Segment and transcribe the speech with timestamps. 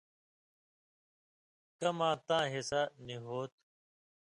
[1.79, 3.61] کماں تاں حِصہ نی ہو تُھو،